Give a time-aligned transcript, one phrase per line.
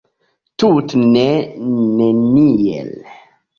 [0.63, 1.27] Tute ne,
[2.01, 2.93] neniel.